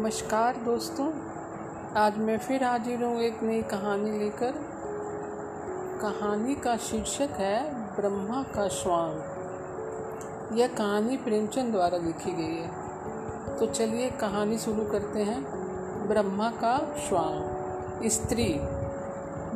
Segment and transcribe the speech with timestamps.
[0.00, 1.12] नमस्कार दोस्तों।
[1.96, 4.52] आज मैं फिर हाजिर हूँ एक नई कहानी लेकर।
[6.02, 9.10] कहानी का शीर्षक है, ब्रह्मा का श्वान।
[10.58, 12.70] यह कहानी प्रेमचंद द्वारा लिखी गई है।
[13.58, 15.44] तो चलिए कहानी शुरू करते हैं,
[16.08, 17.60] ब्रह्मा का श्वान।
[18.08, 18.54] स्त्री,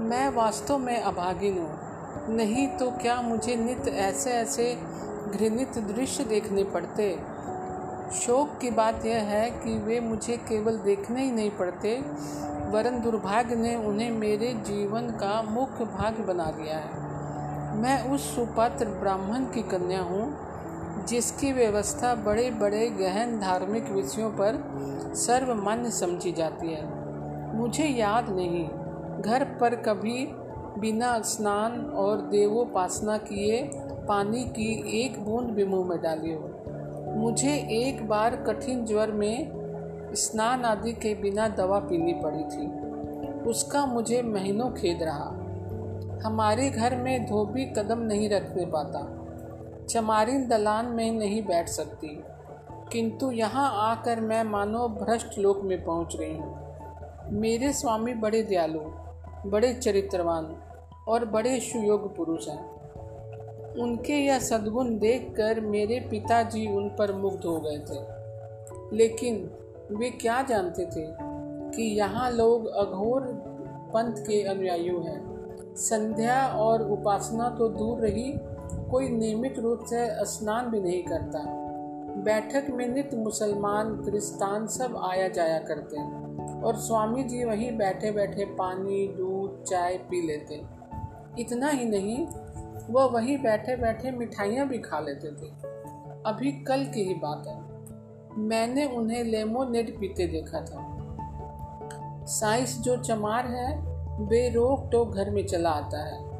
[0.02, 1.78] मैं वास्तव में अभागिन हूँ।
[2.36, 4.78] नहीं तो क्या मुझे नित्य ऐसे ऐसे
[5.30, 7.33] घृणित दृश्य देखने पड़ते?
[8.12, 11.96] शोक की बात यह है कि वे मुझे केवल देखने ही नहीं पड़ते,
[12.70, 17.02] वरन दुर्भाग्य ने उन्हें मेरे जीवन का मुख्य भाग बना दिया है।
[17.76, 20.36] मैं उस सुपात्र ब्राह्मण की कन्या हूँ,
[21.06, 24.62] जिसकी व्यवस्था बड़े बड़े गहन धार्मिक विषयों पर
[25.14, 27.04] सर्वमान्य समझी जाती है।
[27.56, 28.68] मुझे याद नहीं,
[29.22, 30.26] घर पर कभी
[30.78, 33.70] बिना स्नान और देवोपासना किए
[34.08, 36.53] पानी की एक बूंद भी मुँह में डाली हो।
[37.14, 39.52] मुझे एक बार कठिन ज्वर में
[40.14, 42.66] स्नान आदि के बिना दवा पीनी पड़ी थी।
[43.50, 45.40] उसका मुझे महीनों खेद रहा।
[46.24, 49.20] हमारे घर में धोबी कदम नहीं रखने पाता।
[49.88, 52.24] चमारिन दलान में नहीं बैठ सकती।
[52.92, 56.64] किंतु यहाँ आकर मैं मानो भ्रष्ट लोक में पहुँच गई हूँ।
[57.30, 58.80] मेरे स्वामी बड़े दयालु,
[59.50, 60.56] बड़े चरित्रवान
[61.08, 62.73] और बड़े सुयोग पुरुष हैं।
[63.78, 68.24] उनके यह सद्गुण देखकर मेरे पिताजी उन पर मुग्ध हो गए थे।
[68.96, 69.50] लेकिन
[69.92, 71.06] वे क्या जानते थे
[71.76, 73.20] कि यहाँ लोग अघोर
[73.94, 75.34] पंथ के अनुयायी हैं।
[75.76, 78.34] संध्या और उपासना तो दूर रही,
[78.90, 81.38] कोई नियमित रूप से स्नान भी नहीं करता।
[82.16, 88.10] बैठक में नित्य मुसलमान, क्रिस्तान सब आया जाया करते हैं और स्वामी जी वहीं बैठे
[88.10, 90.62] बैठे पानी, दूध, चाय पी लेते।
[91.38, 92.26] इतना ही नहीं
[92.90, 95.50] वह वहीं बैठे बैठे मिठाइयाँ भी खा लेते थे।
[96.26, 97.74] अभी कल की ही बात है।
[98.38, 100.94] मैंने उन्हें लेमोनेड पीते देखा था।
[102.26, 103.78] साइंस जो चमार है,
[104.26, 106.34] वे रोक टोक घर में चला आता है।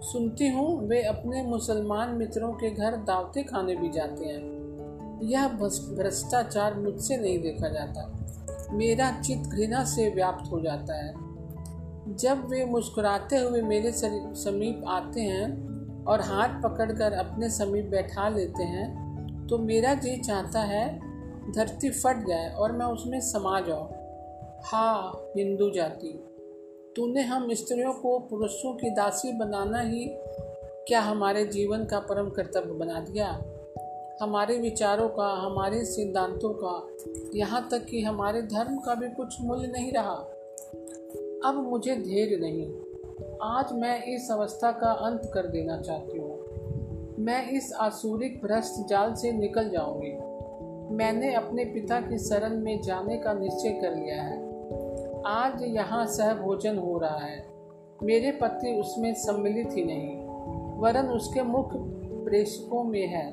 [0.00, 4.56] सुनती हूँ, वे अपने मुसलमान मित्रों के घर दावते खाने भी जाते हैं।
[5.22, 8.12] यह भ्रष्टाचार मुझसे नहीं देखा जाता।
[8.72, 11.14] मेरा चित घृणा से व्याप्त हो जाता है।
[12.16, 13.92] जब वे मुस्कुराते हुए मेरे
[14.34, 15.75] समीप आते हैं
[16.08, 20.86] और हाथ पकड़कर अपने समीप बैठा लेते हैं तो मेरा जी चाहता है,
[21.52, 23.88] धरती फट जाए और मैं उसमें समा जाऊँ।
[24.64, 26.08] हाँ हिंदू जाति,
[26.96, 30.06] तूने हम स्त्रियों को पुरुषों की दासी बनाना ही
[30.88, 33.28] क्या हमारे जीवन का परम कर्तव्य बना दिया?
[34.22, 36.74] हमारे विचारों का, हमारे सिद्धांतों का,
[37.34, 40.14] यहाँ तक कि हमारे धर्म का भी कुछ मूल्य नहीं रहा।
[41.44, 42.66] अब मुझे धैर्य नहीं।
[43.42, 49.14] आज मैं इस अवस्था का अंत कर देना चाहती हूँ। मैं इस आसुरिक भ्रष्ट जाल
[49.14, 50.12] से निकल जाऊँगी।
[50.96, 54.38] मैंने अपने पिता की शरण में जाने का निश्चय कर लिया है।
[55.26, 57.46] आज यहाँ सह भोजन हो रहा है।
[58.02, 60.16] मेरे पति उसमें सम्मिलित ही नहीं,
[60.78, 61.78] वरन उसके मुख्य
[62.24, 63.30] प्रेषकों में है।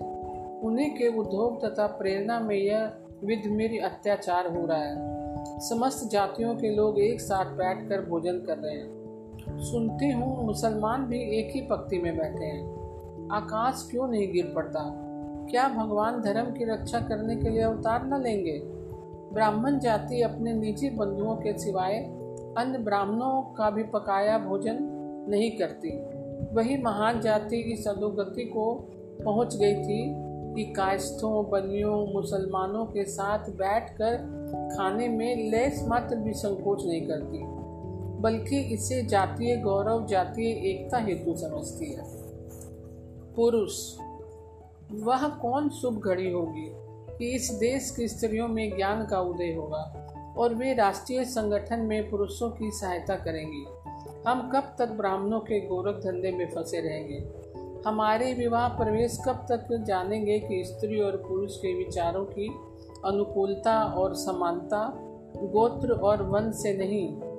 [0.59, 2.91] उन्हीं के उद्योग तथा प्रेरणा में यह
[3.23, 8.75] विधमिर अत्याचार हो रहा है। समस्त जातियों के लोग एक साथ बैठकर भोजन कर रहे
[8.75, 9.02] हैं।
[9.63, 12.83] सुनती हूँ मुसलमान भी एक ही पक्ति में बैठे हैं।
[13.31, 14.99] आकाश क्यों नहीं गिर पड़ता?
[15.51, 18.61] क्या भगवान धर्म की रक्षा करने के लिए अवतार न लेंगे?
[19.33, 21.97] ब्राह्मण जाति अपने निजी बंधुओं के सिवाय
[22.57, 24.77] अन्य ब्राह्मणों का भी पकाया भोजन
[25.29, 25.89] नहीं करती।
[26.55, 28.89] वही महान जाति इस सदोगति को
[29.25, 30.13] पहुँच गई थी
[30.53, 34.15] कि कायस्थों बलियों मुसलमानों के साथ बैठकर
[34.77, 37.52] खाने में लेस मात्र भी संकोच नहीं करती।
[38.23, 42.03] बल्कि इसे जातीय गौरव, जातीय एकता हेतु समझती है।
[43.35, 43.97] पुरुष,
[44.91, 46.71] वह कौन शुभ घड़ी होगी
[47.17, 49.99] कि इस देश की स्त्रियों में ज्ञान का उदय होगा
[50.37, 53.65] और वे राष्ट्रीय संगठन में पुरुषों की सहायता करेंगी?
[54.27, 57.43] हम कब तक ब्राह्मणों के गोरख धंधे में फंसे रहेंगे?
[57.89, 62.47] हमारे विवाह प्रवेश कब तक जानेंगे कि स्त्री और पुरुष के विचारों की
[63.05, 64.93] अनुकूलता और समानता
[65.37, 67.32] गोत्र और वन से नहीं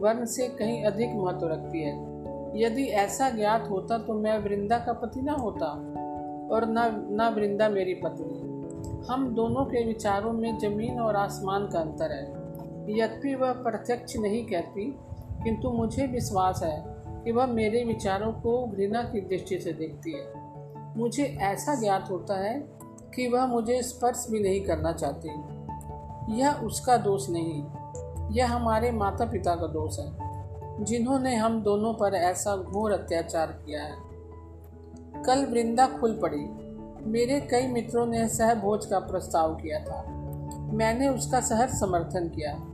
[0.00, 2.20] वर्ण से कहीं अधिक महत्व रखती है।
[2.62, 5.66] यदि ऐसा ज्ञात होता तो मैं वृंदा का पति ना होता
[6.54, 8.50] और न न वृंदा मेरी पत्नी।
[9.08, 12.40] हम दोनों के विचारों में ज़मीन और आसमान का अंतर है।
[12.98, 14.98] यद्यपि वह प्रत्यक्ष नहीं कहती,
[15.44, 16.84] किंतु मुझे विश्वास है
[17.24, 20.32] कि वह मेरे विचारों को घृणा की दृष्टि से देखती है।
[20.98, 22.60] मुझे ऐसा ज्ञात होता है
[23.14, 25.28] कि वह मुझे स्पर्श भी नहीं करना चाहती।
[26.40, 27.64] यह उसका दोष नहीं।
[28.30, 30.12] यह हमारे माता पिता का दोष है,
[30.84, 33.92] जिन्होंने हम दोनों पर ऐसा घोर अत्याचार किया है।
[35.26, 36.70] कल वृंदा खुल पड़ी।
[37.10, 40.04] मेरे कई मित्रों ने सहभोज का प्रस्ताव किया था।
[40.72, 42.66] मैंने उसका सहज समर्थन किया।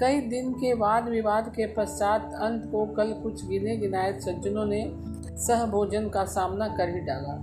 [0.00, 4.92] कई दिन के वाद विवाद के पश्चात अंत को कल कुछ गिने गिनाए सज्जनों ने
[5.36, 7.38] सह भोजन का सामना कर ही डाला।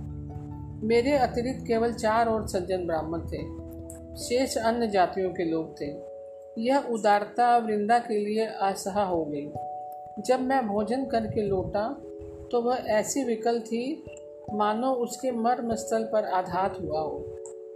[0.86, 3.64] मेरे अतिरिक्त केवल चार और सज्जन ब्राह्मण थे।
[4.16, 6.13] शेष अन्य जातियों के लोग थे।
[6.58, 11.88] यह उदारता वृंदा के लिए असहा हो गई। जब मैं भोजन करके लौटा
[12.52, 14.04] तो वह ऐसी विकल थी,
[14.54, 17.24] मानो उसके मर्म स्थल पर आघात हुआ हो।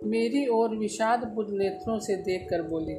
[0.04, 2.94] मेरी ओर विषाद बुद्ध नेत्रों से देख कर बोली,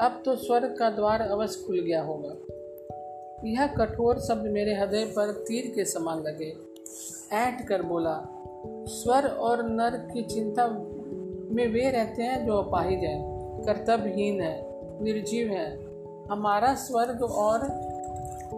[0.00, 5.32] अब तो स्वर्ग का द्वार अवश्य खुल गया होगा। यह कठोर शब्द मेरे हृदय पर
[5.48, 6.52] तीर के समान लगे।
[7.32, 8.16] ऐट कर बोला,
[8.88, 10.68] स्वर और नर की चिंता
[11.52, 13.20] में वे रहते हैं जो अपाहिज हैं,
[13.66, 14.69] कर्तव्यहीन है।
[15.02, 15.90] निर्जीव है।
[16.30, 17.60] हमारा स्वर्ग और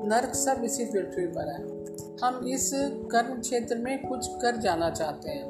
[0.04, 1.82] नर्क सब इसी पृथ्वी पर है।
[2.24, 2.70] हम इस
[3.12, 5.44] कर्म क्षेत्र में कुछ कर जाना चाहते हैं।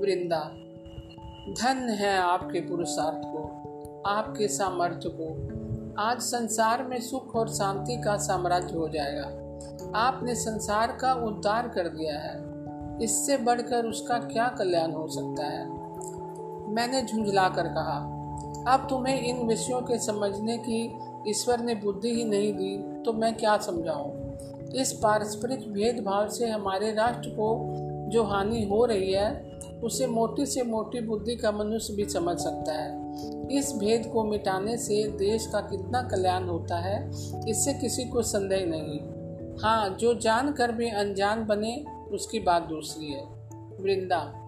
[0.00, 0.40] वृंदा,
[1.62, 3.42] धन है आपके पुरुषार्थ को,
[4.06, 5.56] आपके सामर्थ्य को।
[6.02, 9.26] आज संसार में सुख और शांति का साम्राज्य हो जाएगा।
[9.94, 12.44] आपने संसार का उद्धार कर दिया है।
[13.02, 15.70] इससे बढ़कर उसका क्या कल्याण हो सकता है?
[16.72, 18.15] मैंने झुंझला कर कहा
[18.68, 20.98] अब तुम्हें इन विषयों के समझने की
[21.30, 24.12] ईश्वर ने बुद्धि ही नहीं दी तो मैं क्या समझाऊं?
[24.74, 27.76] इस पारस्परिक भेदभाव से हमारे राष्ट्र को
[28.10, 32.72] जो हानि हो रही है, उसे मोटी से मोटी बुद्धि का मनुष्य भी समझ सकता
[32.72, 33.06] है।
[33.58, 37.10] इस भेद को मिटाने से देश का कितना कल्याण होता है,
[37.48, 39.00] इससे किसी को संदेह नहीं।
[39.62, 43.24] हाँ जो जान कर भी अनजान बने, उसकी बात दूसरी है।
[43.80, 44.45] वृंदा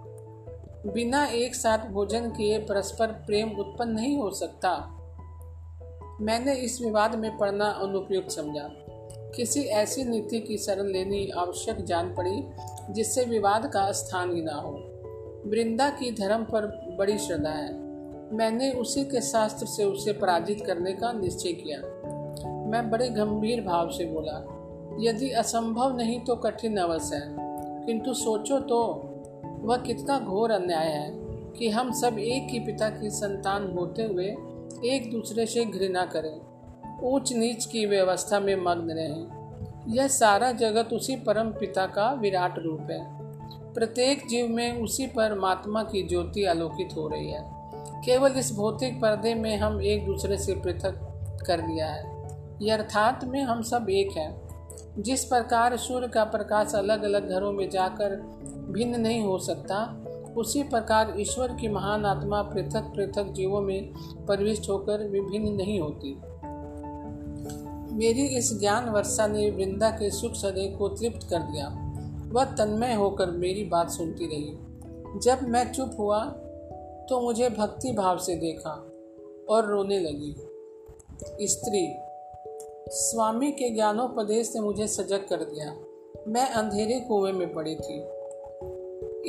[0.87, 4.95] बिना एक साथ भोजन किए परस्पर प्रेम उत्पन्न नहीं हो सकता।
[6.21, 8.71] मैंने इस विवाद में पढ़ना अनुपयुक्त समझा।
[9.37, 12.45] किसी ऐसी नीति की शरण लेनी आवश्यक जान पड़ी,
[12.91, 14.71] जिससे विवाद का स्थान ही ना हो।
[15.47, 16.67] वृंदा की धर्म पर
[16.99, 17.73] बड़ी श्रद्धा है।
[18.33, 21.79] मैंने उसी के शास्त्र से उसे पराजित करने का निश्चय किया।
[22.67, 24.55] मैं बड़े गंभीर भाव से बोला,
[25.01, 27.37] यदि असंभव नहीं तो कठिन अवश्य है।
[27.87, 29.08] किंतु सोचो तो
[29.63, 31.11] वह कितना घोर अन्याय है
[31.59, 34.37] कि हम सब एक ही पिता की संतान होते हुए
[34.85, 36.41] एक दूसरे से घृणा करें।
[37.03, 39.39] ऊंच नीच की व्यवस्था में मग्न रहें।
[39.89, 43.19] यह सारा जगत उसी परम पिता का विराट रूप है।
[43.73, 47.45] प्रत्येक जीव में उसी परमात्मा की ज्योति आलोकित हो रही है।
[48.05, 50.95] केवल इस भौतिक पर्दे में हम एक दूसरे से पृथक
[51.47, 52.29] कर दिया है।
[52.63, 54.49] यथार्थ में हम सब एक हैं।
[54.99, 58.39] जिस प्रकार सूर्य का प्रकाश अलग अलग घरों में जाकर
[58.69, 60.05] भिन्न नहीं हो सकता।
[60.37, 63.93] उसी प्रकार ईश्वर की महान आत्मा पृथक पृथक जीवों में
[64.27, 66.15] प्रविष्ट होकर विभिन्न नहीं होती।
[67.97, 71.85] मेरी इस ज्ञान वर्षा ने वृंदा के सुख सदय को तृप्त कर दिया।
[72.33, 74.59] वह तन्मय होकर मेरी बात सुनती रही।
[75.21, 76.25] जब मैं चुप हुआ
[77.09, 78.91] तो मुझे भक्ति भाव से देखा
[79.51, 80.35] और रोने लगी।
[81.47, 81.95] स्त्री,
[82.89, 85.77] स्वामी के ज्ञानोपदेश ने मुझे सजग कर दिया।
[86.29, 88.18] मैं अंधेरे कुएँ में पड़ी थी।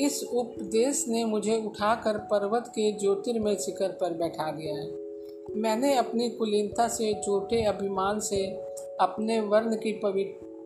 [0.06, 5.10] इस उपदेश ने मुझे उठाकर पर्वत के ज्योतिर्मय शिखर पर बैठा दिया है।
[5.56, 8.46] मैंने अपनी कुलीनता से छोटे अभिमान से,
[9.02, 10.02] अपने वर्ण की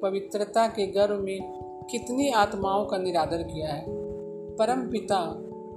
[0.01, 3.85] पवित्रता के गर्व में कितनी आत्माओं का निरादर किया है।
[4.55, 5.33] परम पिता,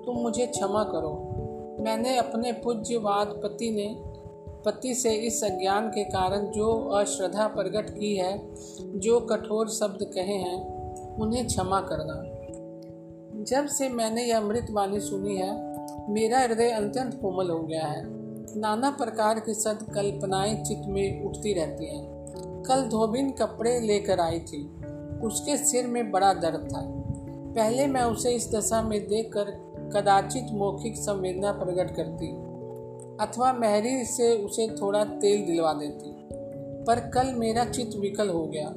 [0.06, 1.32] तुम मुझे क्षमा करो।
[1.80, 3.96] मैंने अपने पूज्यवाद पति ने,
[4.64, 10.34] पति से इस अज्ञान के कारण जो अश्रद्धा प्रकट की है, जो कठोर शब्द कहे
[10.34, 10.76] हैं,
[11.18, 12.35] उन्हें क्षमा करना।
[13.46, 15.76] जब से मैंने यह अमृत वाणी सुनी है,
[16.12, 18.02] मेरा हृदय अत्यंत कोमल हो गया है।
[18.60, 22.04] नाना प्रकार की सद कल्पनाएँ चित्त में उठती रहती हैं।
[22.68, 24.66] कल धोबिन कपड़े लेकर आई थी।
[25.22, 26.82] उसके सिर में बड़ा दर्द था।
[27.54, 29.44] पहले मैं उसे इस दशा में देखकर
[29.94, 32.26] कदाचित मौखिक संवेदना प्रकट करती,
[33.26, 36.12] अथवा मेहरी से उसे थोड़ा तेल दिलवा देती।
[36.84, 38.74] पर कल मेरा चित्त विकल हो गया।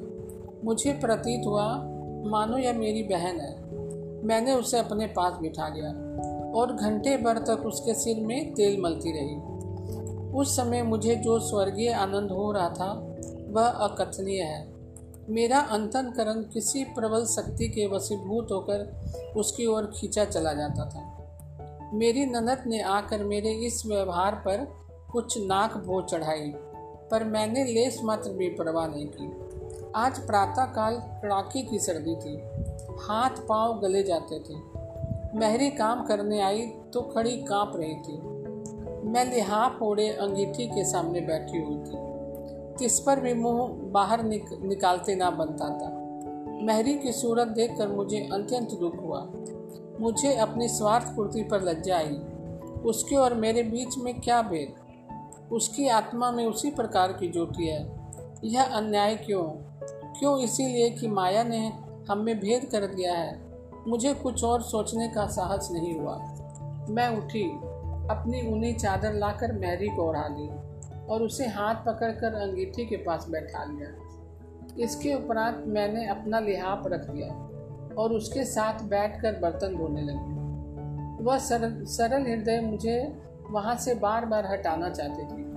[0.64, 1.74] मुझे प्रतीत हुआ,
[2.24, 3.59] मानो यह मेरी बहन है।
[4.24, 5.88] मैंने उसे अपने पास बिठा लिया
[6.52, 9.36] और घंटे भर तक उसके सिर में तेल मलती रही।
[10.32, 13.16] उस समय मुझे जो स्वर्गीय आनंद हो रहा था,
[13.48, 14.68] वह अकथनीय है।
[15.28, 19.00] मेरा अंतनकरण किसी प्रबल शक्ति के वसीभूत होकर
[19.36, 24.66] उसकी ओर खींचा चला जाता था। मेरी ननद ने आकर मेरे इस व्यवहार पर
[25.12, 26.52] कुछ नाक भो चढ़ाई,
[27.10, 29.32] पर मैंने लेस मात्र भी परवाह नहीं की।
[29.96, 32.49] आज प्रातःकाल कड़ाके की सर्दी थी।
[33.00, 34.54] हाथ पाँव गले जाते थे।
[35.38, 38.18] महरी काम करने आई तो खड़ी काँप रही थी।
[39.08, 42.10] मैं लिहाफ ओढ़े अंगीठी के सामने बैठी हुई थी।
[42.78, 46.00] किस पर भी मुँह बाहर निक, निकालते ना बनता था।
[46.66, 49.30] महरी की सूरत देखकर मुझे अत्यंत दुख हुआ।
[50.00, 52.16] मुझे अपनी स्वार्थ पूर्ति पर लज्जा आई।
[52.84, 54.74] उसके और मेरे बीच में क्या भेद?
[55.52, 58.08] उसकी आत्मा में उसी प्रकार की ज्योति है।
[58.44, 59.42] यह अन्याय क्यों?
[60.18, 61.72] क्यों इसीलिए कि माया ने
[62.10, 63.40] हम में भेद कर दिया है।
[63.88, 66.16] मुझे कुछ और सोचने का साहस नहीं हुआ।
[66.90, 67.44] मैं उठी,
[68.10, 70.48] अपनी ऊनी चादर लाकर मैरी को ओढ़ा ली
[71.06, 73.88] और उसे हाथ पकड़कर अंगीठी के पास बैठा लिया।
[74.84, 77.28] इसके उपरांत मैंने अपना लिहाफ रख दिया
[77.94, 84.24] और उसके साथ बैठकर बर्तन धोने लगी। वह सरल सरल हृदय मुझे वहाँ से बार
[84.24, 85.50] बार हटाना चाहती थी।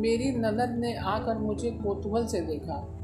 [0.00, 2.98] मेरी ननद ने आकर मुझे कोतूहल से देखा।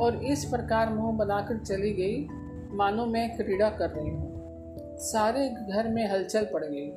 [0.00, 2.28] और इस प्रकार मुँह बनाकर चली गई।
[2.76, 4.32] मानो मैं क्रीड़ा कर रही हूँ।
[4.98, 6.90] सारे घर में हलचल पड़ गई।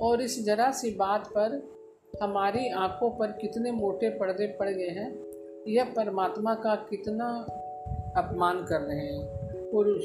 [0.00, 1.76] और इस जरा सी बात पर
[2.22, 5.18] हमारी आँखों पर कितने मोटे पर्दे पड़ गए हैं,
[5.68, 7.26] यह परमात्मा का कितना
[8.16, 9.26] अपमान कर रहे हैं।
[9.70, 10.04] पुरुष,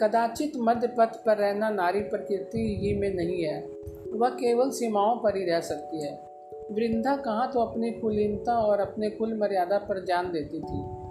[0.00, 3.66] कदाचित मध्य पथ पर रहना नारी प्रकृति ही में नहीं है।
[4.12, 6.31] वह केवल सीमाओं पर ही रह सकती है।
[6.72, 11.02] वृंदा कहाँ तो अपनी कुलीनता और अपने कुल मर्यादा पर जान देती थी?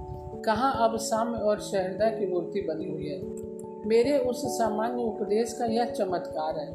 [0.41, 3.51] कहाँ अब साम्य और शहरदा की मूर्ति बनी हुई है?
[3.87, 6.67] मेरे उस सामान्य उपदेश का यह चमत्कार है।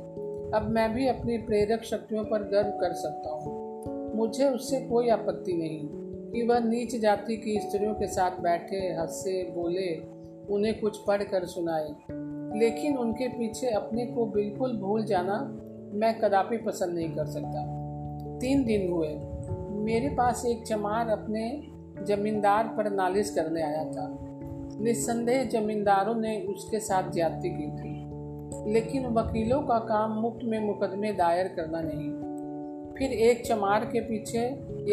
[0.53, 3.67] अब मैं भी अपनी प्रेरक शक्तियों पर गर्व कर सकता हूँ।
[4.17, 5.89] मुझे उससे कोई आपत्ति नहीं
[6.33, 9.97] कि वह नीच जाति की स्त्रियों के साथ बैठे, हंसे, बोले,
[10.55, 11.89] उन्हें कुछ पढ़ कर सुनाए।
[12.59, 15.61] लेकिन उनके पीछे अपने को बिल्कुल भूल जाना
[15.93, 17.76] मैं कदापि पसंद नहीं कर सकता।
[18.41, 19.09] तीन दिन हुए।
[19.85, 21.63] मेरे पास एक चमार अपने
[22.05, 24.09] जमींदार पर नालिश करने आया था।
[24.81, 31.13] निस्संदेह जमींदारों ने उसके साथ ज्यादती की थी, लेकिन वकीलों का काम मुफ़्त में मुकदमे
[31.13, 32.11] दायर करना नहीं।
[32.95, 34.41] फिर एक चमार के पीछे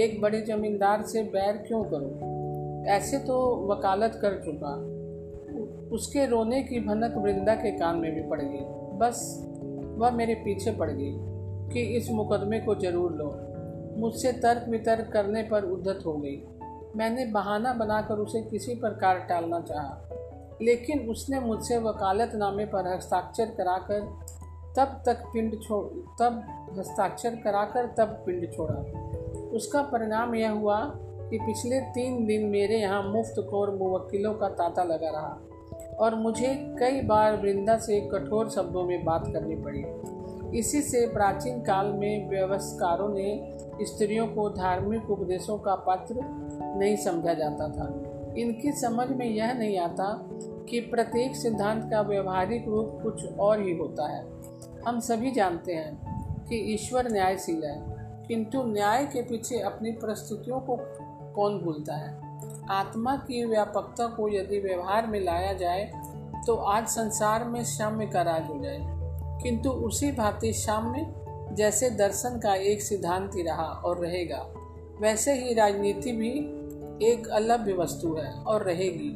[0.03, 2.89] एक बड़े जमींदार से बैर क्यों करो?
[2.91, 4.73] ऐसे तो वकालत कर चुका।
[5.95, 8.59] उसके रोने की भनक वृंदा के कान में भी पड़ गई।
[8.97, 9.47] बस,
[9.97, 11.32] वह मेरे पीछे पड़ गई।
[11.73, 13.29] कि इस मुकदमे को ज़रूर लो।
[13.97, 16.35] मुझसे तर्क वितर्क करने पर उद्धत हो गई।
[16.95, 20.09] मैंने बहाना बनाकर उसे किसी प्रकार टालना चाहा,
[20.61, 24.01] लेकिन उसने मुझसे वकालतनामे पर हस्ताक्षर कराकर
[24.77, 25.85] तब तक पिंड छोड़
[26.19, 26.41] तब
[26.77, 28.75] हस्ताक्षर कराकर तब पिंड छोड़ा।
[29.55, 30.79] उसका परिणाम यह हुआ
[31.29, 36.53] कि पिछले तीन दिन मेरे यहाँ मुफ़्त खोर मुवक्किलों का तांता लगा रहा और मुझे
[36.79, 39.83] कई बार वृंदा से कठोर शब्दों में बात करनी पड़ी।
[40.55, 46.15] इसी से प्राचीन काल में व्यवस्थकारों ने स्त्रियों को धार्मिक उपदेशों का पात्र
[46.77, 47.87] नहीं समझा जाता था।
[48.37, 50.05] इनकी समझ में यह नहीं आता
[50.69, 54.23] कि प्रत्येक सिद्धांत का व्यवहारिक रूप कुछ और ही होता है।
[54.87, 57.77] हम सभी जानते हैं कि ईश्वर न्यायशील है,
[58.27, 60.77] किंतु न्याय के पीछे अपनी परिस्थितियों को
[61.35, 62.17] कौन भूलता है?
[62.71, 65.91] आत्मा की व्यापकता को यदि व्यवहार में लाया जाए
[66.47, 69.01] तो आज संसार में साम्य का राज हो जाए।
[69.43, 71.05] किंतु उसी भांति साम्य
[71.55, 74.37] जैसे दर्शन का एक सिद्धांत ही रहा और रहेगा,
[75.01, 76.29] वैसे ही राजनीति भी
[77.07, 79.09] एक अलग वस्तु है और रहेगी।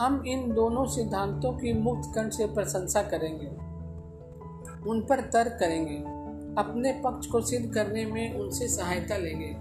[0.00, 3.46] हम इन दोनों सिद्धांतों की मुक्त कंठ से प्रशंसा करेंगे,
[4.90, 5.96] उन पर तर्क करेंगे,
[6.62, 9.54] अपने पक्ष को सिद्ध करने में उनसे सहायता लेंगे,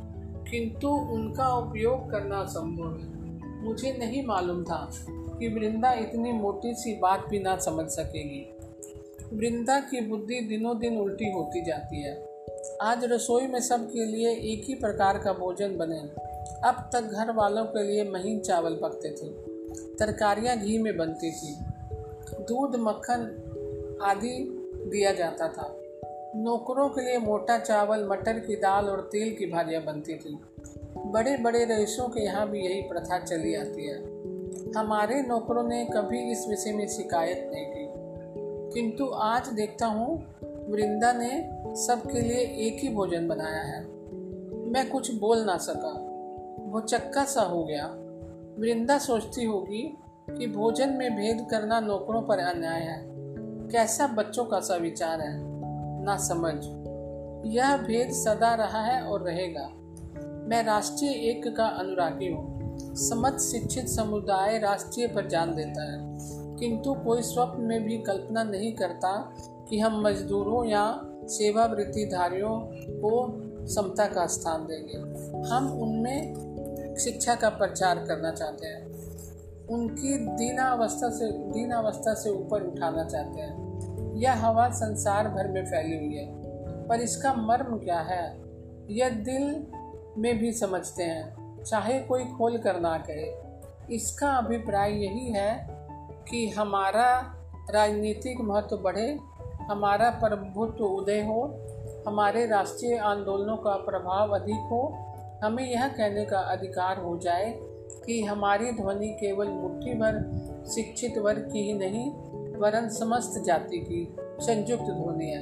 [0.52, 6.94] किंतु उनका उपयोग करना संभव है। मुझे नहीं मालूम था कि वृंदा इतनी मोटी सी
[7.00, 8.51] बात भी ना समझ सकेगी।
[9.34, 12.32] वृंदा की बुद्धि दिनों दिन उल्टी होती जाती है।
[12.82, 16.00] आज रसोई में सबके लिए एक ही प्रकार का भोजन बने।
[16.68, 19.30] अब तक घर वालों के लिए महीन चावल पकते थे।
[19.96, 21.58] तरकारियाँ घी में बनती थी।
[22.34, 23.20] दूध, मक्खन
[24.02, 24.58] आदि
[24.92, 25.78] दिया जाता था।
[26.36, 30.40] नौकरों के लिए मोटा चावल, मटर की दाल और तेल की भाजियाँ बनती थी।
[30.98, 34.22] बड़े बड़े रईसों के यहाँ भी यही प्रथा चली आती है।
[34.78, 37.91] हमारे नौकरों ने कभी इस विषय में शिकायत नहीं की।
[38.74, 40.24] किंतु आज देखता हूँ,
[40.70, 43.86] वृंदा ने सबके लिए एक ही भोजन बनाया है।
[44.72, 45.90] मैं कुछ बोल ना सका।
[46.72, 47.86] वो चक्का सा हो गया।
[48.60, 49.98] वृंदा सोचती होगी
[50.38, 53.06] कि भोजन में भेद करना नौकरों पर अन्याय है।
[53.70, 55.40] कैसा बच्चों का सा विचार है?
[56.04, 56.56] ना समझ।
[57.46, 59.70] यह भेद सदा रहा है और रहेगा।
[60.48, 62.62] मैं राष्ट्रीय एक का अनुरागी हूँ।
[62.96, 66.12] समझ शिक्षित समुदाय राष्ट्रीय पर जान देता है।
[66.62, 69.36] किंतु कोई स्वप्न में भी कल्पना नहीं करता
[69.70, 72.60] कि हम मजदूरों या सेवावृत्तिधारियों
[73.02, 74.98] को समता का स्थान देंगे।
[75.50, 78.92] हम उनमें शिक्षा का प्रचार करना चाहते हैं।
[79.68, 83.72] उनकी दीनावस्था से दीनावस्था से ऊपर उठाना चाहते हैं।
[84.16, 86.28] यह हवा संसार भर में फैली हुई है,
[86.88, 88.42] पर इसका मर्म क्या है?
[88.90, 89.68] यह दिल
[90.18, 93.52] में भी समझते हैं, चाहे कोई खोल कर ना कहे।
[93.96, 95.81] इसका अभिप्राय यही है
[96.30, 97.38] कि हमारा
[97.72, 99.20] राजनीतिक महत्व बढ़े,
[99.62, 101.60] हमारा प्रभुत्व उदय हो,
[102.08, 104.98] हमारे राष्ट्रीय आंदोलनों का प्रभाव अधिक हो,
[105.44, 107.60] हमें यह कहने का अधिकार हो जाए
[108.06, 110.42] कि हमारी ध्वनि केवल मुट्ठी भर
[110.76, 112.12] शिक्षित वर्ग की ही नहीं,
[112.60, 115.42] वरन समस्त जाति की संयुक्त ध्वनि है।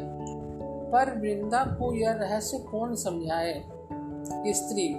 [0.91, 3.63] पर वृंदा को यह रहस्य कौन समझाए?
[4.47, 4.95] स्त्री।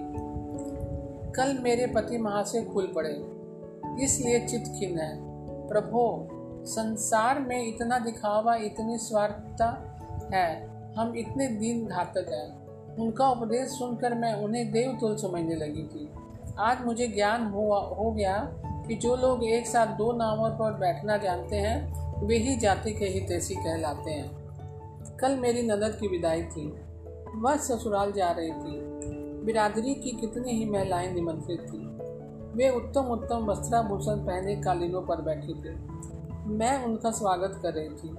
[1.33, 3.27] कल मेरे पति महाशय खुल पड़े,
[4.05, 5.30] इसलिए चित खिन है।
[5.71, 6.29] प्रभो,
[6.67, 9.97] संसार में इतना दिखावा, इतनी स्वार्थता
[10.35, 16.11] है। हम इतने दीन घातक हैं। उनका उपदेश सुनकर मैं उन्हें देवतुल समझने लगी थी।
[16.59, 21.17] आज मुझे ज्ञान हुआ, हो गया कि जो लोग एक साथ दो नावों पर बैठना
[21.17, 24.31] जानते हैं, वे ही जाति के हितैषी कहलाते हैं।
[25.17, 26.81] कल मेरी ननद की विदाई थी।
[27.35, 28.81] वह ससुराल जा रही थी।
[29.45, 31.90] बिरादरी की कितनी ही महिलाएँ निमंत्रित थी।
[32.55, 35.75] वे उत्तम उत्तम वस्त्राभूषण पहने कालीनों पर बैठे थे।
[36.49, 38.11] मैं उनका स्वागत कर रही थी।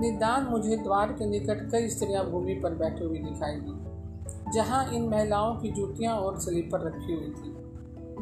[0.00, 5.08] निदान मुझे द्वार के निकट कई स्त्रियाँ भूमि पर बैठी हुई दिखाई दी, जहाँ इन
[5.08, 7.50] महिलाओं की जूतियाँ और स्लीपर रखी हुई थी।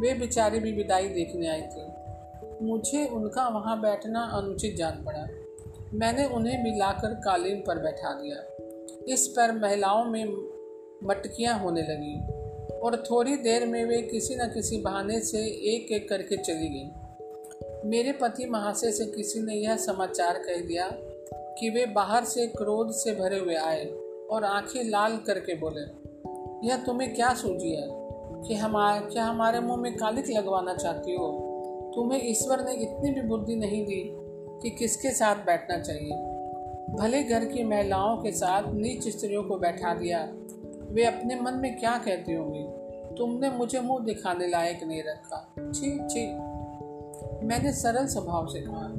[0.01, 5.27] वे बेचारे भी विदाई देखने आई थी। मुझे उनका वहाँ बैठना अनुचित जान पड़ा।
[5.95, 10.25] मैंने उन्हें भी लाकर कालीन पर बैठा दिया। इस पर महिलाओं में
[11.05, 12.36] मटकियाँ होने लगी।
[12.87, 16.91] और थोड़ी देर में वे किसी न किसी बहाने से एक एक करके चली गई।
[17.89, 20.91] मेरे पति महाशय से किसी ने यह समाचार कह दिया
[21.35, 23.85] कि वे बाहर से क्रोध से भरे हुए आए
[24.31, 25.81] और आँखें लाल करके बोले,
[26.69, 27.89] यह तुम्हें क्या सूझी है?
[28.49, 31.43] कि हमारे क्या हमारे मुँह में कालिक लगवाना चाहती हो?
[31.95, 34.13] तुम्हें ईश्वर ने इतनी भी बुद्धि नहीं दी
[34.63, 36.17] कि किसके साथ बैठना चाहिए?
[36.97, 40.33] भले घर की महिलाओं के साथ नीच स्त्रियों को बैठा दिया,
[40.91, 42.76] वे अपने मन में क्या कहती होंगी?
[43.19, 46.27] तुमने मुझे मुँह दिखाने लायक नहीं रखा। छी छी।
[47.47, 48.93] मैंने सरल स्वभाव से कहा,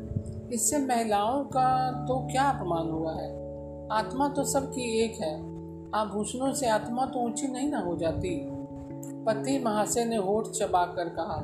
[0.54, 3.48] इससे महिलाओं का तो क्या अपमान हुआ है?
[3.92, 5.58] आत्मा तो सबकी एक है।
[5.96, 8.50] आभूषणों से आत्मा तो ऊँची नहीं ना हो जाती।
[9.26, 11.38] पति महाशय ने होठ चबा कर कहा,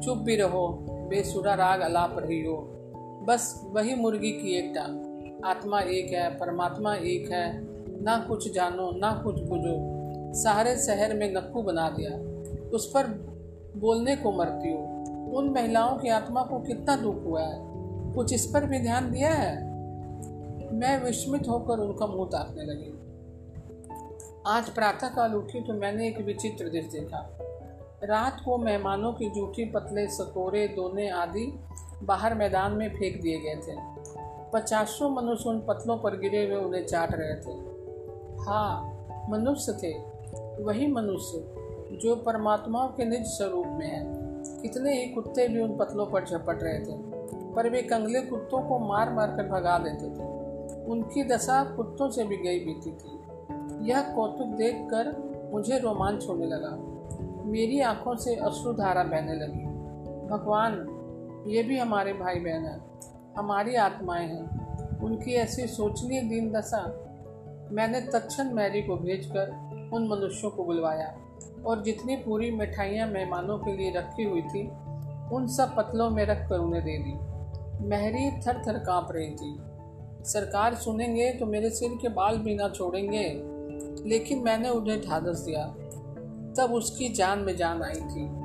[0.00, 2.56] चुप भी रहो, बेसुरा राग अलाप रही हो।
[3.28, 8.90] बस वही मुर्गी की एक टांग आत्मा एक है, परमात्मा एक है। ना कुछ जानो,
[8.90, 9.93] ना कुछ बुझो।
[10.34, 12.10] सारे शहर में नक्कू बना दिया।
[12.68, 13.06] उस पर
[13.76, 14.78] बोलने को मरती हो।
[15.38, 17.54] उन महिलाओं की आत्मा को कितना दुख हुआ है।
[18.14, 19.74] कुछ इस पर भी ध्यान दिया है?
[20.74, 22.94] मैं विस्मित होकर उनका मुँह ताकने लगी।
[24.46, 27.38] आज प्रातः काल उठी तो मैंने एक विचित्र दृश्य देखा।
[28.04, 31.60] रात को मेहमानों की जूठी, पतले सकोरे, दोने आदि
[32.02, 33.76] बाहर मैदान में फेंक दिए गए थे।
[34.52, 37.52] पचासों मनुष्य उन पतलों पर गिरे हुए उन्हें चाट रहे थे।
[38.42, 38.90] हाँ
[39.30, 40.13] मनुष्य थे।
[40.60, 41.54] वही मनुष्य
[41.96, 44.04] जो परमात्माओं के निज स्वरूप में है।
[44.62, 46.96] कितने ही कुत्ते भी उन पतलों पर झपट रहे थे,
[47.54, 50.34] पर वे कंगले कुत्तों को मार मार कर भगा देते थे।
[50.84, 53.20] उनकी दशा कुत्तों से भी गई बीती थी।
[53.90, 56.94] यह कौतुक देखकर मुझे रोमांच होने लगा।
[57.44, 59.66] मेरी आँखों से अश्रुधारा बहने लगी।
[60.28, 60.72] भगवान,
[61.46, 63.00] ये भी हमारे भाई बहन हैं।
[63.38, 64.64] हमारी आत्माएँ हैं।
[65.00, 67.00] उनकी ऐसी सोचनीय दीन दशा
[67.70, 69.63] मैंने तत्न मैरी को भेजकर
[69.94, 71.16] उन मनुष्यों को बुलवाया
[71.66, 74.68] और जितनी पूरी मिठाइयाँ मेहमानों के लिए रखी हुई थी,
[75.32, 77.12] उन सब पतलों में रख कर उन्हें दे दी।
[77.88, 79.56] महरी थर थर काँप रही थी।
[80.24, 83.42] सरकार सुनेंगे तो मेरे सिर के बाल भी ना छोड़ेंगे।
[84.08, 85.64] लेकिन मैंने उन्हें ढादस दिया।
[86.58, 88.44] तब उसकी जान में जान आई थी।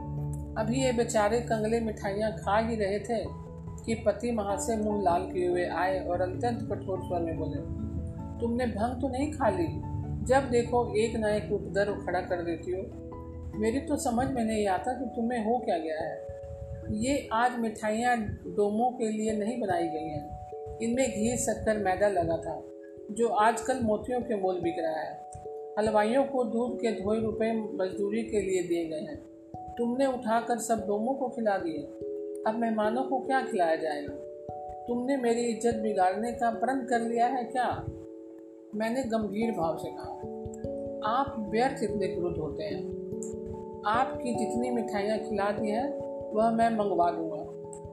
[0.58, 3.50] अभी ये बेचारे कंगले मिठाइयाँ खा ही रहे थे
[3.86, 7.62] कि पति महा से मुँह लाल किए हुए आए और अत्यंत कठोर स्वर में बोले,
[8.42, 9.99] तुमने भंग तो नहीं खा ली?
[10.24, 12.82] जब देखो एक ना एक उपद्रव खड़ा कर देती हो।
[13.60, 16.28] मेरी तो समझ में नहीं आता कि तुम्हें हो क्या गया है।
[16.94, 22.38] ये आज मिठाइयाँ डोमों के लिए नहीं बनाई गई हैं। इनमें घी, शक्कर, मैदा लगा
[22.38, 22.64] था,
[23.12, 25.30] जो आजकल मोतियों के मोल बिक रहा है।
[25.80, 29.18] हलवाइयों को दूध के धोए रुपए मजदूरी के लिए दिए गए हैं।
[29.76, 31.82] तुमने उठाकर सब डोमों को खिला दिए।
[32.48, 34.14] अब मेहमानों को क्या खिलाया जाएगा?
[34.88, 37.66] तुमने मेरी इज़्ज़त बिगाड़ने का प्रण कर लिया है क्या?
[38.76, 40.12] मैंने गंभीर भाव से कहा,
[41.12, 42.82] आप व्यर्थ इतने क्रोध होते हैं।
[43.86, 45.88] आपकी जितनी मिठाइयाँ खिला दी हैं,
[46.34, 47.46] वह मैं मंगवा दूँगा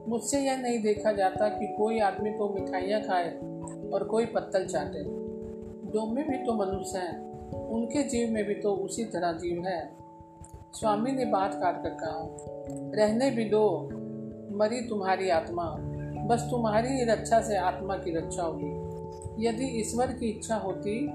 [0.07, 3.29] मुझसे यह नहीं देखा जाता कि कोई आदमी तो मिठाइयाँ खाए
[3.93, 5.03] और कोई पत्तल चाटे।
[5.91, 9.97] डोमे भी तो मनुष्य हैं, उनके जीव में भी तो उसी तरह जीव है।
[10.73, 12.37] स्वामी ने बात काट कर कहा,
[12.95, 13.89] रहने भी दो,
[14.57, 15.75] मरी तुम्हारी आत्मा।
[16.27, 18.86] बस तुम्हारी रक्षा से आत्मा की रक्षा होगी।
[19.39, 21.09] यदि ईश्वर की इच्छा होती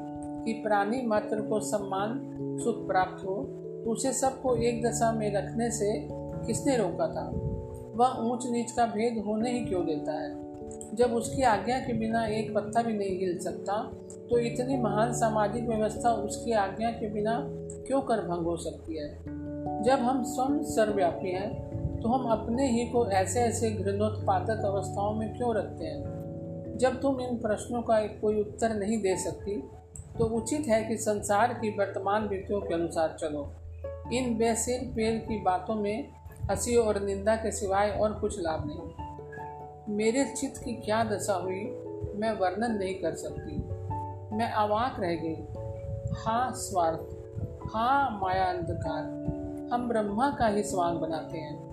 [0.45, 2.21] कि प्राणी मात्र को सम्मान,
[2.65, 3.35] सुख प्राप्त हो
[3.85, 6.09] तो उसे सबको एक दशा में रखने से
[6.47, 7.31] किसने रोका था?
[7.95, 10.43] वह ऊंच नीच का भेद होने ही क्यों देता है?
[10.95, 13.93] जब उसकी आज्ञा के बिना एक पत्ता भी नहीं हिल सकता
[14.31, 17.47] तो इतनी महान सामाजिक व्यवस्था उसकी आज्ञा के बिना
[17.87, 19.19] क्यों कर भंग हो सकती है?
[19.83, 25.37] जब हम स्वयं सर्वव्यापी हैं तो हम अपने ही को ऐसे ऐसे घृणोत्पादक अवस्थाओं में
[25.37, 26.22] क्यों रखते हैं?
[26.77, 29.71] जब तुम इन प्रश्नों का कोई उत्तर नहीं दे सकती
[30.19, 33.53] तो उचित है कि संसार की वर्तमान रीतियों के अनुसार चलो।
[34.13, 36.09] इन बेसिर पेड़ की बातों में
[36.51, 39.03] हँसी और निंदा के सिवाय और कुछ लाभ नहीं।
[39.97, 41.65] मेरे चित्त की क्या दशा हुई,
[42.15, 43.57] मैं वर्णन नहीं कर सकती।
[44.37, 45.47] मैं अवाक रह गई।
[46.25, 47.17] हाँ स्वार्थ।
[47.75, 49.03] हाँ माया अंधकार।
[49.73, 51.71] हम ब्रह्मा का ही स्वांग बनाते हैं।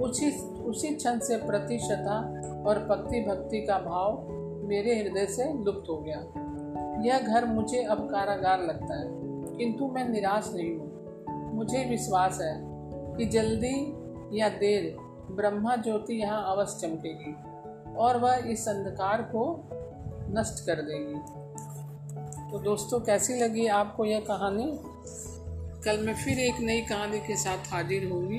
[0.00, 0.30] उसी
[0.62, 2.18] उसी क्षण से प्रतिशता
[2.66, 6.18] और भक्ति भक्ति का भाव मेरे हृदय से लुप्त हो गया।
[7.04, 9.06] यह घर मुझे अब कारागार लगता है,
[9.56, 12.54] किंतु मैं निराश नहीं हूँ। मुझे विश्वास है
[13.16, 13.76] कि जल्दी
[14.32, 14.96] या देर
[15.30, 17.34] ब्रह्मा ज्योति यहाँ अवश्य चमकेगी
[17.94, 19.44] और वह इस अंधकार को
[20.30, 21.18] नष्ट कर देगी।
[22.52, 24.72] तो दोस्तों, कैसी लगी आपको यह कहानी?
[25.84, 28.38] कल मैं फिर एक नई कहानी के साथ हाजिर होंगी।